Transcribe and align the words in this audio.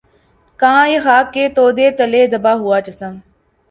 کہاں 0.59 0.87
یہ 0.87 0.99
خاک 1.05 1.27
کے 1.33 1.43
تودے 1.55 1.87
تلے 1.97 2.21
دبا 2.33 2.53
ہوا 2.61 2.77
جسم 2.85 3.13